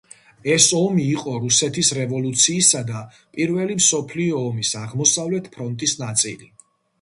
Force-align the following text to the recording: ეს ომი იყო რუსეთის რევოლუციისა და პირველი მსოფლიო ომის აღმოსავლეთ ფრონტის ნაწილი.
ეს 0.51 0.67
ომი 0.77 1.03
იყო 1.09 1.33
რუსეთის 1.43 1.91
რევოლუციისა 1.97 2.81
და 2.87 3.03
პირველი 3.37 3.77
მსოფლიო 3.83 4.41
ომის 4.49 4.73
აღმოსავლეთ 4.81 5.53
ფრონტის 5.59 5.95
ნაწილი. 6.03 6.51